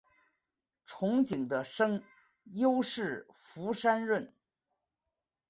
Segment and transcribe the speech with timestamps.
[0.87, 2.01] 憧憬的声
[2.45, 4.33] 优是福山润。